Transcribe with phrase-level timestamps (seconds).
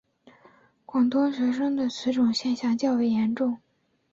[0.83, 3.59] 广东学生的此种现象较严重。